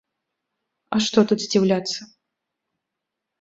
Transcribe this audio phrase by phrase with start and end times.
[0.97, 1.99] А што тут здзіўляцца?